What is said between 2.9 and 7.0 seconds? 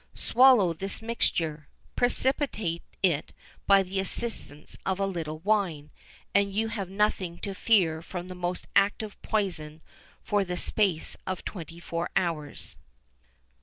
it by the assistance of a little wine, and you have